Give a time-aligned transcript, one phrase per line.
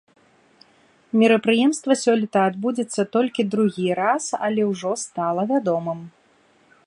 [1.23, 5.99] Мерапрыемства сёлета адбудзецца толькі другі раз, але ўжо стала вядомым.